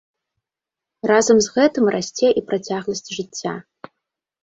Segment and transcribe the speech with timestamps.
[1.11, 3.53] Разам з гэтым расце і працягласць жыцця.